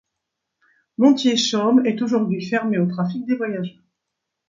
[0.97, 3.83] Montierchaume est aujourd'hui fermée au trafic des voyageurs.